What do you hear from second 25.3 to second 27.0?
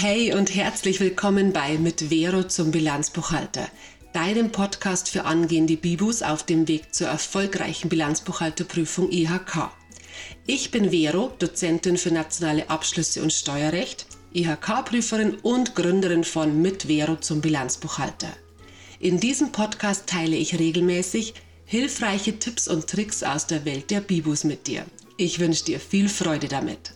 wünsche dir viel Freude damit.